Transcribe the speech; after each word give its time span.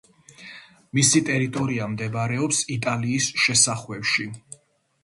მისი 0.99 1.21
ტერიტორია 1.27 1.91
მდებარეობს 1.93 2.63
იტალიის 2.79 3.31
შესახვევში. 3.47 4.29